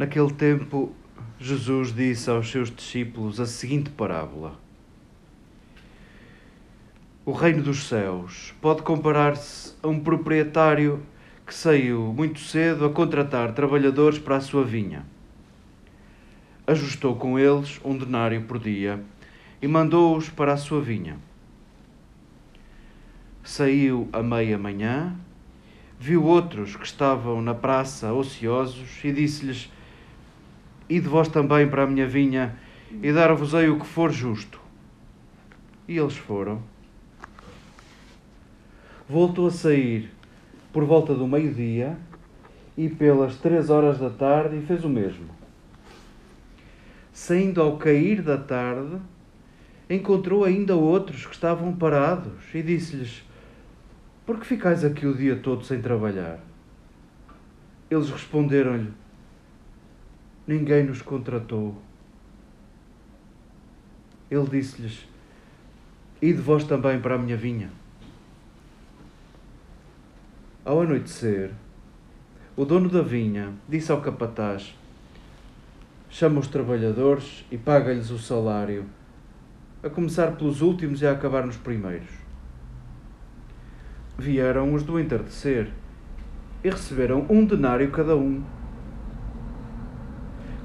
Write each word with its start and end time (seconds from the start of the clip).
Naquele 0.00 0.32
tempo, 0.32 0.94
Jesus 1.38 1.94
disse 1.94 2.30
aos 2.30 2.50
seus 2.50 2.74
discípulos 2.74 3.38
a 3.38 3.44
seguinte 3.44 3.90
parábola: 3.90 4.58
O 7.22 7.32
reino 7.32 7.62
dos 7.62 7.86
céus 7.86 8.54
pode 8.62 8.80
comparar-se 8.80 9.74
a 9.82 9.88
um 9.88 10.00
proprietário 10.00 11.02
que 11.46 11.54
saiu 11.54 12.14
muito 12.16 12.40
cedo 12.40 12.86
a 12.86 12.90
contratar 12.90 13.52
trabalhadores 13.52 14.18
para 14.18 14.36
a 14.36 14.40
sua 14.40 14.64
vinha. 14.64 15.04
Ajustou 16.66 17.14
com 17.14 17.38
eles 17.38 17.78
um 17.84 17.94
denário 17.94 18.40
por 18.44 18.58
dia 18.58 19.04
e 19.60 19.68
mandou-os 19.68 20.30
para 20.30 20.54
a 20.54 20.56
sua 20.56 20.80
vinha. 20.80 21.18
Saiu 23.44 24.08
à 24.14 24.22
meia-manhã, 24.22 25.14
viu 25.98 26.24
outros 26.24 26.74
que 26.74 26.86
estavam 26.86 27.42
na 27.42 27.54
praça 27.54 28.14
ociosos 28.14 29.04
e 29.04 29.12
disse-lhes: 29.12 29.68
Ide 30.90 31.08
vós 31.08 31.28
também 31.28 31.68
para 31.68 31.84
a 31.84 31.86
minha 31.86 32.04
vinha 32.04 32.56
e 33.00 33.12
dar-vos-ei 33.12 33.70
o 33.70 33.78
que 33.78 33.86
for 33.86 34.10
justo. 34.10 34.60
E 35.86 35.96
eles 35.96 36.16
foram. 36.16 36.60
Voltou 39.08 39.46
a 39.46 39.50
sair 39.52 40.10
por 40.72 40.84
volta 40.84 41.14
do 41.14 41.28
meio-dia 41.28 41.96
e 42.76 42.88
pelas 42.88 43.36
três 43.36 43.70
horas 43.70 43.98
da 43.98 44.10
tarde 44.10 44.56
e 44.56 44.62
fez 44.62 44.84
o 44.84 44.88
mesmo. 44.88 45.28
Saindo 47.12 47.62
ao 47.62 47.76
cair 47.76 48.20
da 48.20 48.36
tarde, 48.36 48.96
encontrou 49.88 50.44
ainda 50.44 50.74
outros 50.74 51.24
que 51.24 51.34
estavam 51.34 51.72
parados 51.72 52.52
e 52.52 52.62
disse-lhes: 52.62 53.22
Por 54.26 54.40
que 54.40 54.46
ficais 54.46 54.84
aqui 54.84 55.06
o 55.06 55.16
dia 55.16 55.36
todo 55.36 55.64
sem 55.64 55.80
trabalhar? 55.80 56.40
Eles 57.88 58.10
responderam-lhe: 58.10 58.99
ninguém 60.50 60.82
nos 60.82 61.00
contratou. 61.00 61.80
Ele 64.28 64.48
disse-lhes: 64.48 65.06
Ide 66.20 66.40
vós 66.40 66.64
também 66.64 67.00
para 67.00 67.14
a 67.14 67.18
minha 67.18 67.36
vinha. 67.36 67.70
Ao 70.64 70.82
anoitecer, 70.82 71.52
o 72.56 72.64
dono 72.64 72.88
da 72.88 73.00
vinha 73.00 73.52
disse 73.68 73.92
ao 73.92 74.00
capataz: 74.00 74.76
Chama 76.08 76.40
os 76.40 76.48
trabalhadores 76.48 77.46
e 77.50 77.56
paga-lhes 77.56 78.10
o 78.10 78.18
salário, 78.18 78.86
a 79.84 79.88
começar 79.88 80.32
pelos 80.32 80.62
últimos 80.62 81.00
e 81.00 81.06
a 81.06 81.12
acabar 81.12 81.46
nos 81.46 81.56
primeiros. 81.56 82.10
Vieram 84.18 84.74
os 84.74 84.82
do 84.82 84.98
entardecer 84.98 85.70
e 86.64 86.68
receberam 86.68 87.24
um 87.30 87.44
denário 87.44 87.90
cada 87.92 88.16
um 88.16 88.42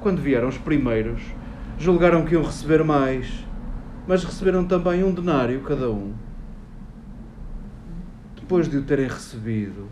quando 0.06 0.22
vieram 0.22 0.48
os 0.48 0.58
primeiros, 0.60 1.20
julgaram 1.80 2.26
que 2.26 2.36
iam 2.36 2.44
receber 2.44 2.84
mais, 2.84 3.44
mas 4.08 4.24
receberam 4.24 4.64
também 4.64 5.04
um 5.04 5.12
denário 5.12 5.60
cada 5.62 5.90
um. 5.90 6.14
Depois 8.36 8.70
de 8.70 8.78
o 8.78 8.84
terem 8.84 9.08
recebido, 9.08 9.90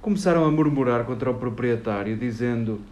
começaram 0.00 0.44
a 0.44 0.50
murmurar 0.52 1.04
contra 1.04 1.28
o 1.28 1.34
proprietário, 1.34 2.16
dizendo: 2.16 2.82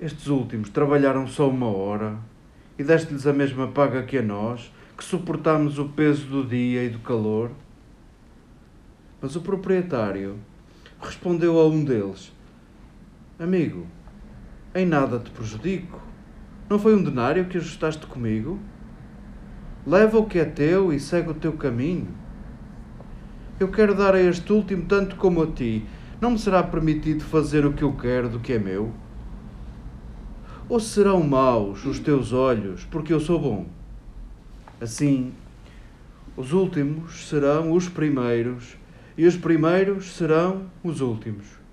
Estes 0.00 0.28
últimos 0.28 0.70
trabalharam 0.70 1.26
só 1.26 1.50
uma 1.50 1.66
hora 1.66 2.16
e 2.78 2.84
deste-lhes 2.84 3.26
a 3.26 3.32
mesma 3.32 3.66
paga 3.66 4.04
que 4.04 4.18
a 4.18 4.22
nós, 4.22 4.72
que 4.96 5.02
suportamos 5.02 5.76
o 5.76 5.88
peso 5.88 6.28
do 6.28 6.46
dia 6.46 6.84
e 6.84 6.88
do 6.88 7.00
calor. 7.00 7.50
Mas 9.20 9.34
o 9.34 9.40
proprietário 9.40 10.38
respondeu 11.00 11.58
a 11.58 11.66
um 11.66 11.84
deles: 11.84 12.32
Amigo, 13.40 13.88
em 14.74 14.84
nada 14.84 15.18
te 15.18 15.30
prejudico. 15.30 16.00
Não 16.68 16.78
foi 16.78 16.96
um 16.96 17.02
denário 17.02 17.44
que 17.44 17.56
ajustaste 17.56 18.06
comigo? 18.06 18.58
Leva 19.86 20.18
o 20.18 20.26
que 20.26 20.38
é 20.38 20.44
teu 20.44 20.92
e 20.92 20.98
segue 20.98 21.30
o 21.30 21.34
teu 21.34 21.52
caminho. 21.52 22.08
Eu 23.60 23.68
quero 23.68 23.94
dar 23.94 24.14
a 24.14 24.20
este 24.20 24.52
último 24.52 24.86
tanto 24.86 25.14
como 25.16 25.42
a 25.42 25.46
ti. 25.46 25.86
Não 26.20 26.32
me 26.32 26.38
será 26.38 26.62
permitido 26.62 27.22
fazer 27.22 27.64
o 27.64 27.72
que 27.72 27.84
eu 27.84 27.92
quero 27.92 28.28
do 28.28 28.40
que 28.40 28.54
é 28.54 28.58
meu? 28.58 28.92
Ou 30.68 30.80
serão 30.80 31.22
maus 31.22 31.84
os 31.84 31.98
teus 31.98 32.32
olhos, 32.32 32.84
porque 32.84 33.12
eu 33.12 33.20
sou 33.20 33.38
bom? 33.38 33.66
Assim, 34.80 35.32
os 36.36 36.52
últimos 36.52 37.28
serão 37.28 37.72
os 37.72 37.88
primeiros, 37.88 38.76
e 39.16 39.26
os 39.26 39.36
primeiros 39.36 40.14
serão 40.14 40.62
os 40.82 41.00
últimos. 41.00 41.63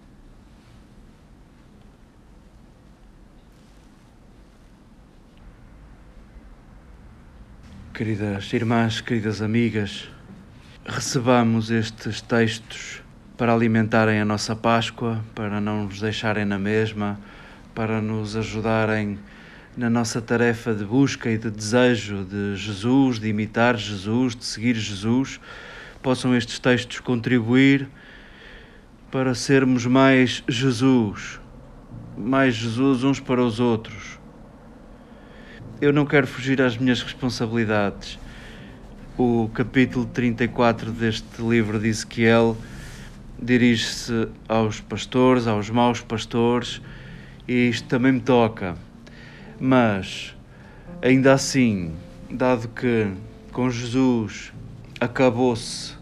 Queridas 8.01 8.51
irmãs, 8.51 8.99
queridas 8.99 9.43
amigas, 9.43 10.09
recebamos 10.83 11.69
estes 11.69 12.19
textos 12.19 12.99
para 13.37 13.53
alimentarem 13.53 14.19
a 14.19 14.25
nossa 14.25 14.55
Páscoa, 14.55 15.23
para 15.35 15.61
não 15.61 15.85
nos 15.85 16.01
deixarem 16.01 16.43
na 16.43 16.57
mesma, 16.57 17.19
para 17.75 18.01
nos 18.01 18.35
ajudarem 18.35 19.19
na 19.77 19.87
nossa 19.87 20.19
tarefa 20.19 20.73
de 20.73 20.83
busca 20.83 21.29
e 21.29 21.37
de 21.37 21.51
desejo 21.51 22.25
de 22.25 22.55
Jesus, 22.55 23.19
de 23.19 23.27
imitar 23.27 23.77
Jesus, 23.77 24.35
de 24.35 24.45
seguir 24.45 24.73
Jesus. 24.73 25.39
Possam 26.01 26.35
estes 26.35 26.57
textos 26.57 27.01
contribuir 27.01 27.87
para 29.11 29.35
sermos 29.35 29.85
mais 29.85 30.43
Jesus, 30.47 31.39
mais 32.17 32.55
Jesus 32.55 33.03
uns 33.03 33.19
para 33.19 33.43
os 33.43 33.59
outros 33.59 34.20
eu 35.81 35.91
não 35.91 36.05
quero 36.05 36.27
fugir 36.27 36.61
às 36.61 36.77
minhas 36.77 37.01
responsabilidades. 37.01 38.19
O 39.17 39.49
capítulo 39.51 40.05
34 40.05 40.91
deste 40.91 41.41
livro 41.41 41.79
de 41.79 41.87
Ezequiel 41.87 42.55
dirige-se 43.41 44.27
aos 44.47 44.79
pastores, 44.79 45.47
aos 45.47 45.71
maus 45.71 45.99
pastores, 45.99 46.79
e 47.47 47.69
isto 47.69 47.87
também 47.87 48.11
me 48.11 48.19
toca. 48.19 48.75
Mas, 49.59 50.35
ainda 51.01 51.33
assim, 51.33 51.95
dado 52.29 52.67
que 52.67 53.11
com 53.51 53.67
Jesus 53.71 54.53
acabou-se 54.99 55.95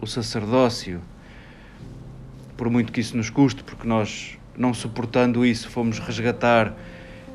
o 0.00 0.08
sacerdócio, 0.08 1.00
por 2.56 2.68
muito 2.68 2.90
que 2.90 3.00
isso 3.00 3.16
nos 3.16 3.30
custe, 3.30 3.62
porque 3.62 3.86
nós, 3.86 4.36
não 4.58 4.74
suportando 4.74 5.46
isso, 5.46 5.68
fomos 5.68 6.00
resgatar 6.00 6.74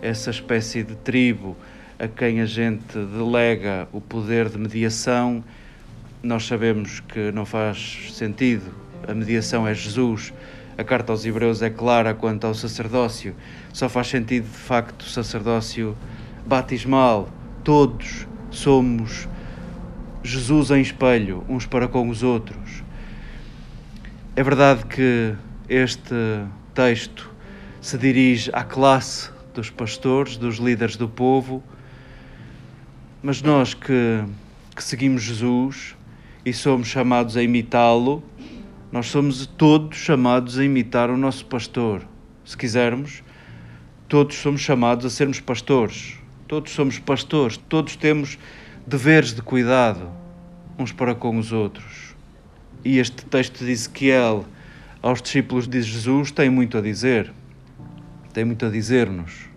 essa 0.01 0.29
espécie 0.29 0.83
de 0.83 0.95
tribo 0.97 1.55
a 1.97 2.07
quem 2.07 2.41
a 2.41 2.45
gente 2.45 2.97
delega 2.97 3.87
o 3.93 4.01
poder 4.01 4.49
de 4.49 4.57
mediação, 4.57 5.43
nós 6.21 6.45
sabemos 6.45 6.99
que 6.99 7.31
não 7.31 7.45
faz 7.45 8.11
sentido. 8.13 8.73
A 9.07 9.13
mediação 9.13 9.67
é 9.67 9.73
Jesus. 9.73 10.33
A 10.77 10.83
carta 10.83 11.13
aos 11.13 11.25
Hebreus 11.25 11.61
é 11.61 11.69
clara 11.69 12.13
quanto 12.13 12.45
ao 12.45 12.53
sacerdócio. 12.53 13.35
Só 13.71 13.87
faz 13.87 14.07
sentido, 14.07 14.43
de 14.43 14.57
facto, 14.57 15.03
o 15.03 15.09
sacerdócio 15.09 15.95
batismal. 16.45 17.29
Todos 17.63 18.27
somos 18.51 19.27
Jesus 20.23 20.71
em 20.71 20.81
espelho, 20.81 21.45
uns 21.47 21.65
para 21.65 21.87
com 21.87 22.09
os 22.09 22.23
outros. 22.23 22.83
É 24.35 24.43
verdade 24.43 24.85
que 24.85 25.33
este 25.69 26.43
texto 26.73 27.31
se 27.79 27.97
dirige 27.97 28.49
à 28.51 28.63
classe 28.63 29.29
dos 29.53 29.69
pastores, 29.69 30.35
dos 30.35 30.57
líderes 30.57 30.97
do 30.97 31.07
povo, 31.07 31.63
mas 33.25 33.41
nós 33.41 33.73
que, 33.73 34.23
que 34.75 34.83
seguimos 34.83 35.23
Jesus 35.23 35.95
e 36.45 36.53
somos 36.53 36.87
chamados 36.87 37.35
a 37.35 37.41
imitá-lo, 37.41 38.23
nós 38.91 39.07
somos 39.07 39.47
todos 39.47 39.97
chamados 39.97 40.59
a 40.59 40.63
imitar 40.63 41.09
o 41.09 41.17
nosso 41.17 41.43
pastor. 41.47 42.03
Se 42.45 42.55
quisermos, 42.55 43.23
todos 44.07 44.35
somos 44.35 44.61
chamados 44.61 45.07
a 45.07 45.09
sermos 45.09 45.39
pastores. 45.39 46.19
Todos 46.47 46.71
somos 46.73 46.99
pastores, 46.99 47.57
todos 47.57 47.95
temos 47.95 48.37
deveres 48.85 49.33
de 49.33 49.41
cuidado 49.41 50.07
uns 50.77 50.91
para 50.91 51.15
com 51.15 51.39
os 51.39 51.51
outros. 51.51 52.15
E 52.83 52.99
este 52.99 53.25
texto 53.25 53.65
de 53.65 53.71
Ezequiel 53.71 54.45
aos 55.01 55.19
discípulos 55.19 55.67
de 55.67 55.81
Jesus 55.81 56.29
tem 56.29 56.51
muito 56.51 56.77
a 56.77 56.81
dizer. 56.81 57.33
Tem 58.31 58.45
muito 58.45 58.67
a 58.67 58.69
dizer-nos. 58.69 59.49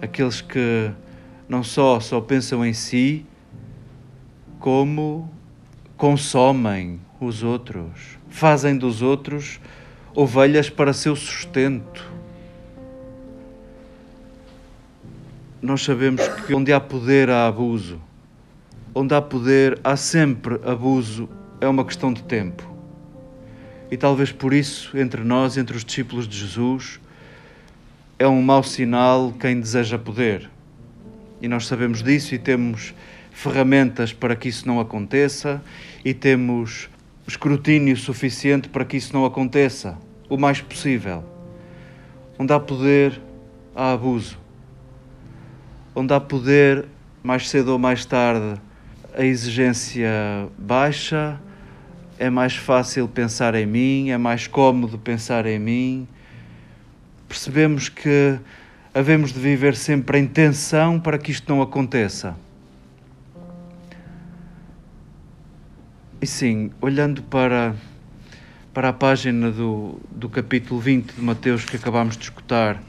Aqueles 0.00 0.40
que 0.40 0.90
não 1.48 1.62
só 1.62 1.98
só 1.98 2.20
pensam 2.20 2.64
em 2.64 2.72
si, 2.72 3.24
como 4.58 5.30
consomem 5.96 7.00
os 7.20 7.42
outros, 7.42 8.18
fazem 8.28 8.76
dos 8.76 9.02
outros 9.02 9.60
ovelhas 10.14 10.68
para 10.68 10.92
seu 10.92 11.16
sustento. 11.16 12.04
Nós 15.60 15.82
sabemos 15.82 16.26
que 16.46 16.54
onde 16.54 16.72
há 16.72 16.78
poder 16.78 17.30
há 17.30 17.46
abuso. 17.46 18.00
Onde 18.94 19.14
há 19.14 19.20
poder 19.20 19.78
há 19.82 19.96
sempre 19.96 20.54
abuso, 20.64 21.28
é 21.60 21.66
uma 21.66 21.84
questão 21.84 22.12
de 22.12 22.22
tempo. 22.22 22.68
E 23.90 23.96
talvez 23.96 24.30
por 24.30 24.52
isso, 24.52 24.96
entre 24.96 25.24
nós, 25.24 25.56
entre 25.56 25.76
os 25.76 25.84
discípulos 25.84 26.28
de 26.28 26.36
Jesus, 26.36 27.00
é 28.18 28.26
um 28.26 28.42
mau 28.42 28.62
sinal 28.62 29.32
quem 29.38 29.60
deseja 29.60 29.98
poder. 29.98 30.48
E 31.40 31.48
nós 31.48 31.66
sabemos 31.66 32.02
disso 32.02 32.34
e 32.34 32.38
temos 32.38 32.94
ferramentas 33.30 34.12
para 34.12 34.34
que 34.34 34.48
isso 34.48 34.66
não 34.66 34.80
aconteça 34.80 35.62
e 36.04 36.12
temos 36.12 36.88
escrutínio 37.26 37.96
suficiente 37.96 38.68
para 38.68 38.84
que 38.84 38.96
isso 38.96 39.12
não 39.12 39.24
aconteça, 39.24 39.96
o 40.28 40.36
mais 40.36 40.60
possível. 40.60 41.24
Onde 42.38 42.52
há 42.52 42.58
poder, 42.58 43.20
há 43.74 43.92
abuso. 43.92 44.38
Onde 45.94 46.12
há 46.12 46.20
poder, 46.20 46.86
mais 47.22 47.48
cedo 47.48 47.72
ou 47.72 47.78
mais 47.78 48.04
tarde, 48.04 48.60
a 49.14 49.24
exigência 49.24 50.10
baixa, 50.56 51.38
é 52.18 52.28
mais 52.30 52.56
fácil 52.56 53.06
pensar 53.06 53.54
em 53.54 53.66
mim, 53.66 54.10
é 54.10 54.18
mais 54.18 54.46
cômodo 54.46 54.98
pensar 54.98 55.46
em 55.46 55.58
mim. 55.58 56.08
Percebemos 57.28 57.88
que 57.88 58.38
havemos 58.98 59.32
de 59.32 59.38
viver 59.38 59.76
sempre 59.76 60.18
em 60.18 60.26
tensão 60.26 60.98
para 60.98 61.16
que 61.18 61.30
isto 61.30 61.48
não 61.48 61.62
aconteça. 61.62 62.34
E 66.20 66.26
sim, 66.26 66.72
olhando 66.80 67.22
para, 67.22 67.76
para 68.74 68.88
a 68.88 68.92
página 68.92 69.52
do, 69.52 70.00
do 70.10 70.28
capítulo 70.28 70.80
20 70.80 71.12
de 71.12 71.22
Mateus 71.22 71.64
que 71.64 71.76
acabámos 71.76 72.16
de 72.16 72.24
escutar, 72.24 72.82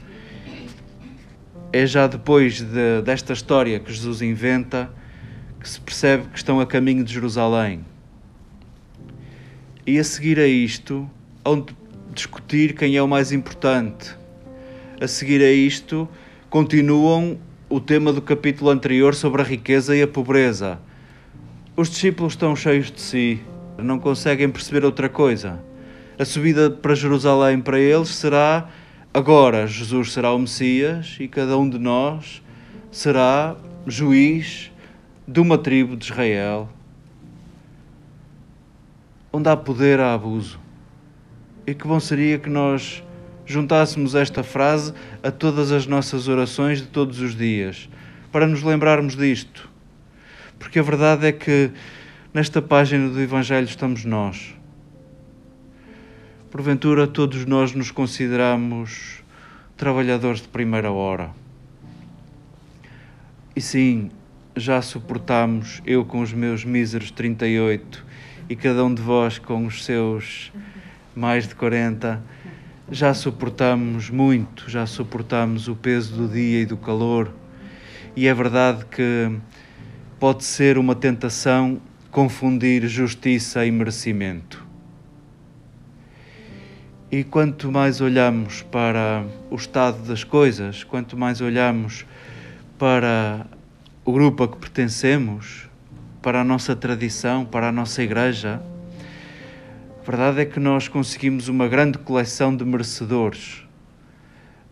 é 1.72 1.86
já 1.86 2.08
depois 2.08 2.60
de, 2.60 3.02
desta 3.04 3.32
história 3.32 3.78
que 3.78 3.92
Jesus 3.92 4.20
inventa 4.20 4.90
que 5.60 5.68
se 5.68 5.80
percebe 5.80 6.24
que 6.26 6.38
estão 6.38 6.58
a 6.58 6.66
caminho 6.66 7.04
de 7.04 7.12
Jerusalém. 7.12 7.84
E 9.86 9.96
a 9.96 10.02
seguir 10.02 10.40
a 10.40 10.46
isto, 10.48 11.08
onde 11.44 11.72
discutir 12.12 12.74
quem 12.74 12.96
é 12.96 13.02
o 13.02 13.06
mais 13.06 13.30
importante. 13.30 14.18
A 15.00 15.08
seguir 15.08 15.42
a 15.42 15.50
isto, 15.50 16.08
continuam 16.48 17.38
o 17.68 17.80
tema 17.80 18.12
do 18.12 18.20
capítulo 18.20 18.70
anterior 18.70 19.14
sobre 19.14 19.42
a 19.42 19.44
riqueza 19.44 19.96
e 19.96 20.02
a 20.02 20.08
pobreza 20.08 20.78
os 21.80 21.88
discípulos 21.88 22.34
estão 22.34 22.54
cheios 22.54 22.90
de 22.90 23.00
si, 23.00 23.40
não 23.78 23.98
conseguem 23.98 24.50
perceber 24.50 24.84
outra 24.84 25.08
coisa. 25.08 25.62
A 26.18 26.24
subida 26.26 26.70
para 26.70 26.94
Jerusalém 26.94 27.58
para 27.58 27.78
eles 27.78 28.10
será 28.10 28.68
agora 29.14 29.66
Jesus 29.66 30.12
será 30.12 30.30
o 30.34 30.38
Messias 30.38 31.16
e 31.18 31.26
cada 31.26 31.56
um 31.56 31.68
de 31.68 31.78
nós 31.78 32.42
será 32.92 33.56
juiz 33.86 34.70
de 35.26 35.40
uma 35.40 35.56
tribo 35.56 35.96
de 35.96 36.04
Israel. 36.04 36.68
Onde 39.32 39.48
há 39.48 39.56
poder, 39.56 40.00
há 40.00 40.12
abuso. 40.12 40.60
E 41.66 41.72
que 41.72 41.88
bom 41.88 41.98
seria 41.98 42.38
que 42.38 42.50
nós 42.50 43.02
juntássemos 43.50 44.14
esta 44.14 44.42
frase 44.42 44.92
a 45.22 45.30
todas 45.30 45.72
as 45.72 45.86
nossas 45.86 46.28
orações 46.28 46.80
de 46.80 46.86
todos 46.86 47.20
os 47.20 47.34
dias, 47.34 47.88
para 48.30 48.46
nos 48.46 48.62
lembrarmos 48.62 49.16
disto 49.16 49.70
porque 50.60 50.78
a 50.78 50.82
verdade 50.82 51.26
é 51.26 51.32
que 51.32 51.70
nesta 52.34 52.60
página 52.60 53.08
do 53.08 53.18
Evangelho 53.18 53.64
estamos 53.64 54.04
nós. 54.04 54.54
Porventura, 56.50 57.06
todos 57.06 57.46
nós 57.46 57.72
nos 57.72 57.90
consideramos 57.90 59.24
trabalhadores 59.74 60.42
de 60.42 60.48
primeira 60.48 60.92
hora. 60.92 61.30
E 63.56 63.60
sim, 63.60 64.10
já 64.54 64.82
suportamos, 64.82 65.80
eu 65.86 66.04
com 66.04 66.20
os 66.20 66.32
meus 66.32 66.62
míseros 66.62 67.10
38 67.10 68.04
e 68.50 68.54
cada 68.54 68.84
um 68.84 68.92
de 68.92 69.00
vós 69.00 69.38
com 69.38 69.64
os 69.64 69.82
seus 69.82 70.52
mais 71.16 71.48
de 71.48 71.54
40, 71.54 72.22
já 72.90 73.14
suportamos 73.14 74.10
muito, 74.10 74.68
já 74.68 74.84
suportamos 74.84 75.68
o 75.68 75.76
peso 75.76 76.16
do 76.16 76.28
dia 76.28 76.62
e 76.62 76.66
do 76.66 76.76
calor. 76.76 77.32
E 78.16 78.26
é 78.26 78.34
verdade 78.34 78.84
que 78.86 79.30
pode 80.18 80.44
ser 80.44 80.76
uma 80.76 80.94
tentação 80.94 81.80
confundir 82.10 82.86
justiça 82.88 83.64
e 83.64 83.70
merecimento. 83.70 84.66
E 87.12 87.22
quanto 87.22 87.70
mais 87.70 88.00
olhamos 88.00 88.62
para 88.62 89.24
o 89.50 89.54
estado 89.54 90.02
das 90.06 90.24
coisas, 90.24 90.82
quanto 90.82 91.16
mais 91.16 91.40
olhamos 91.40 92.04
para 92.78 93.46
o 94.04 94.12
grupo 94.12 94.42
a 94.42 94.48
que 94.48 94.56
pertencemos, 94.56 95.68
para 96.20 96.40
a 96.40 96.44
nossa 96.44 96.74
tradição, 96.74 97.44
para 97.44 97.68
a 97.68 97.72
nossa 97.72 98.02
igreja, 98.02 98.60
a 100.00 100.02
verdade 100.02 100.40
é 100.40 100.44
que 100.46 100.58
nós 100.58 100.88
conseguimos 100.88 101.48
uma 101.48 101.68
grande 101.68 101.98
coleção 101.98 102.56
de 102.56 102.64
merecedores, 102.64 103.62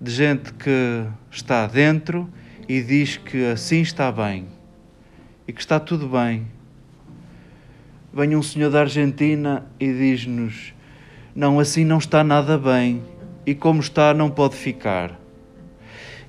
de 0.00 0.10
gente 0.10 0.54
que 0.54 1.04
está 1.30 1.66
dentro 1.66 2.26
e 2.66 2.80
diz 2.80 3.18
que 3.18 3.44
assim 3.44 3.82
está 3.82 4.10
bem 4.10 4.46
e 5.46 5.52
que 5.52 5.60
está 5.60 5.78
tudo 5.78 6.08
bem. 6.08 6.46
Vem 8.10 8.34
um 8.36 8.42
senhor 8.42 8.70
da 8.70 8.80
Argentina 8.80 9.66
e 9.78 9.92
diz-nos: 9.92 10.72
Não, 11.34 11.60
assim 11.60 11.84
não 11.84 11.98
está 11.98 12.24
nada 12.24 12.56
bem, 12.56 13.02
e 13.44 13.54
como 13.54 13.80
está, 13.80 14.14
não 14.14 14.30
pode 14.30 14.56
ficar. 14.56 15.20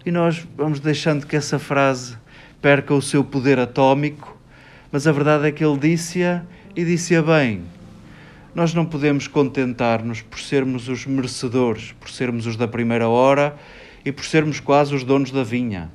E 0.06 0.12
nós 0.12 0.46
vamos 0.58 0.82
deixando 0.82 1.26
que 1.26 1.38
essa 1.38 1.58
frase 1.58 2.18
perca 2.62 2.94
o 2.94 3.02
seu 3.02 3.24
poder 3.24 3.60
atómico, 3.60 4.38
mas 4.92 5.08
a 5.08 5.14
verdade 5.14 5.48
é 5.48 5.52
que 5.54 5.64
ele 5.64 5.78
disse-a 5.78 6.44
e 6.76 6.84
disse-a 6.84 7.22
bem. 7.24 7.79
Nós 8.54 8.74
não 8.74 8.86
podemos 8.86 9.28
contentar-nos 9.28 10.22
por 10.22 10.40
sermos 10.40 10.88
os 10.90 11.06
merecedores, 11.06 11.94
por 12.00 12.10
sermos 12.10 12.46
os 12.46 12.56
da 12.56 12.68
primeira 12.68 13.08
hora 13.08 13.56
e 14.04 14.12
por 14.12 14.26
sermos 14.26 14.60
quase 14.60 14.94
os 14.94 15.04
donos 15.04 15.32
da 15.32 15.44
vinha. 15.44 15.92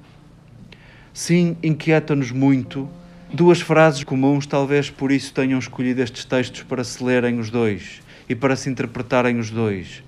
Sim, 1.12 1.56
inquieta-nos 1.62 2.30
muito 2.30 2.88
Duas 3.34 3.60
frases 3.60 4.04
comuns, 4.04 4.46
talvez 4.46 4.90
por 4.90 5.10
isso 5.10 5.34
tenham 5.34 5.58
escolhido 5.58 6.00
estes 6.00 6.24
textos 6.24 6.62
para 6.62 6.84
se 6.84 7.02
lerem 7.02 7.40
os 7.40 7.50
dois 7.50 8.00
e 8.28 8.34
para 8.36 8.54
se 8.54 8.70
interpretarem 8.70 9.40
os 9.40 9.50
dois. 9.50 10.04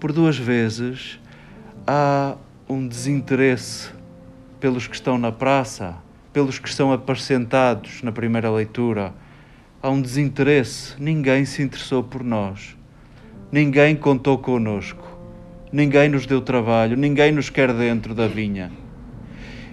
Por 0.00 0.10
duas 0.10 0.36
vezes 0.36 1.20
há 1.86 2.34
um 2.68 2.88
desinteresse 2.88 3.90
pelos 4.58 4.88
que 4.88 4.96
estão 4.96 5.16
na 5.16 5.30
praça, 5.30 5.98
pelos 6.32 6.58
que 6.58 6.68
estão 6.68 6.92
apacentados 6.92 8.02
na 8.02 8.10
primeira 8.10 8.50
leitura. 8.50 9.14
Há 9.80 9.90
um 9.90 10.02
desinteresse, 10.02 10.94
ninguém 10.98 11.44
se 11.44 11.62
interessou 11.62 12.02
por 12.02 12.24
nós, 12.24 12.76
ninguém 13.52 13.94
contou 13.94 14.36
conosco, 14.36 15.16
ninguém 15.72 16.08
nos 16.08 16.26
deu 16.26 16.40
trabalho, 16.40 16.96
ninguém 16.96 17.30
nos 17.30 17.48
quer 17.48 17.72
dentro 17.72 18.12
da 18.12 18.26
vinha. 18.26 18.72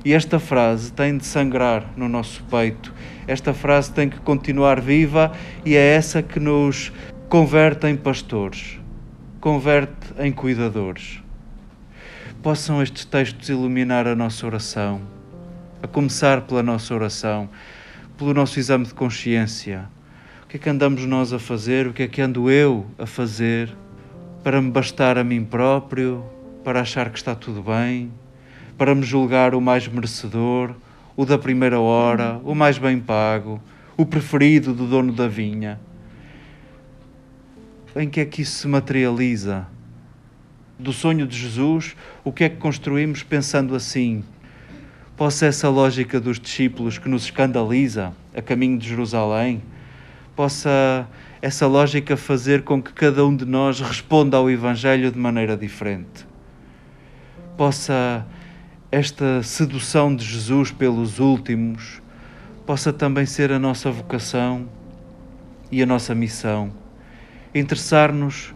E 0.05 0.13
esta 0.13 0.37
frase 0.37 0.93
tem 0.93 1.17
de 1.17 1.25
sangrar 1.25 1.91
no 1.97 2.07
nosso 2.07 2.43
peito. 2.43 2.93
Esta 3.25 3.51
frase 3.51 3.91
tem 3.91 4.07
que 4.07 4.19
continuar 4.19 4.79
viva 4.79 5.31
e 5.65 5.75
é 5.75 5.95
essa 5.95 6.21
que 6.21 6.39
nos 6.39 6.93
converte 7.27 7.87
em 7.87 7.95
pastores, 7.95 8.79
converte 9.41 10.13
em 10.19 10.31
cuidadores. 10.31 11.19
Possam 12.43 12.79
estes 12.79 13.05
textos 13.05 13.49
iluminar 13.49 14.05
a 14.05 14.15
nossa 14.15 14.45
oração, 14.45 15.01
a 15.81 15.87
começar 15.87 16.41
pela 16.41 16.61
nossa 16.61 16.93
oração, 16.93 17.49
pelo 18.15 18.35
nosso 18.35 18.59
exame 18.59 18.85
de 18.85 18.93
consciência. 18.93 19.94
Que 20.55 20.59
é 20.59 20.63
que 20.63 20.69
andamos 20.69 21.05
nós 21.05 21.33
a 21.33 21.37
fazer? 21.37 21.85
O 21.85 21.91
que 21.91 22.03
é 22.03 22.07
que 22.07 22.21
ando 22.21 22.49
eu 22.49 22.85
a 22.97 23.05
fazer 23.05 23.69
para 24.41 24.61
me 24.61 24.71
bastar 24.71 25.17
a 25.17 25.23
mim 25.23 25.43
próprio, 25.43 26.23
para 26.63 26.79
achar 26.79 27.09
que 27.09 27.17
está 27.17 27.35
tudo 27.35 27.61
bem? 27.61 28.09
para 28.77 28.95
me 28.95 29.03
julgar 29.03 29.53
o 29.53 29.59
mais 29.59 29.85
merecedor, 29.85 30.73
o 31.13 31.25
da 31.25 31.37
primeira 31.37 31.77
hora, 31.77 32.39
o 32.41 32.55
mais 32.55 32.77
bem 32.77 33.01
pago, 33.01 33.61
o 33.97 34.05
preferido 34.05 34.73
do 34.73 34.87
dono 34.87 35.11
da 35.11 35.27
vinha. 35.27 35.77
Em 37.93 38.09
que 38.09 38.21
é 38.21 38.25
que 38.25 38.41
isso 38.41 38.59
se 38.59 38.67
materializa? 38.69 39.67
Do 40.79 40.93
sonho 40.93 41.27
de 41.27 41.37
Jesus, 41.37 41.97
o 42.23 42.31
que 42.31 42.45
é 42.45 42.49
que 42.49 42.55
construímos 42.55 43.23
pensando 43.23 43.75
assim? 43.75 44.23
Possa 45.17 45.47
essa 45.47 45.67
lógica 45.67 46.17
dos 46.17 46.39
discípulos 46.39 46.97
que 46.97 47.09
nos 47.09 47.25
escandaliza 47.25 48.13
a 48.33 48.41
caminho 48.41 48.77
de 48.77 48.87
Jerusalém, 48.87 49.61
possa 50.35 51.07
essa 51.41 51.67
lógica 51.67 52.17
fazer 52.17 52.63
com 52.63 52.81
que 52.81 52.91
cada 52.91 53.25
um 53.25 53.35
de 53.35 53.45
nós 53.45 53.79
responda 53.79 54.37
ao 54.37 54.49
Evangelho 54.49 55.11
de 55.11 55.17
maneira 55.17 55.55
diferente. 55.55 56.27
Possa 57.55 58.25
esta 58.91 59.43
sedução 59.43 60.15
de 60.15 60.25
Jesus 60.25 60.71
pelos 60.71 61.19
últimos 61.19 62.01
possa 62.65 62.91
também 62.91 63.25
ser 63.25 63.51
a 63.51 63.59
nossa 63.59 63.91
vocação 63.91 64.67
e 65.71 65.83
a 65.83 65.85
nossa 65.85 66.15
missão. 66.15 66.71
Interessar-nos 67.53 68.53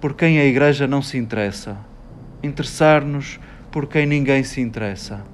por 0.00 0.14
quem 0.14 0.38
a 0.38 0.44
Igreja 0.44 0.86
não 0.86 1.02
se 1.02 1.18
interessa, 1.18 1.76
interessar-nos 2.42 3.40
por 3.70 3.86
quem 3.86 4.06
ninguém 4.06 4.44
se 4.44 4.60
interessa, 4.60 5.24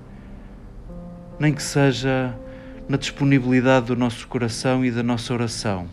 nem 1.38 1.52
que 1.52 1.62
seja 1.62 2.34
na 2.88 2.96
disponibilidade 2.96 3.86
do 3.86 3.96
nosso 3.96 4.26
coração 4.26 4.82
e 4.84 4.90
da 4.90 5.02
nossa 5.02 5.34
oração. 5.34 5.88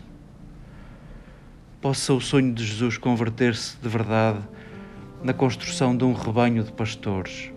Possa 1.80 2.14
o 2.14 2.20
sonho 2.20 2.54
de 2.54 2.64
Jesus 2.64 2.96
converter-se 2.96 3.76
de 3.76 3.88
verdade 3.88 4.40
na 5.22 5.34
construção 5.34 5.94
de 5.94 6.04
um 6.04 6.14
rebanho 6.14 6.64
de 6.64 6.72
pastores. 6.72 7.50